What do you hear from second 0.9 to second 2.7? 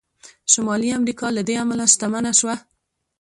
امریکا له دې امله شتمنه شوه.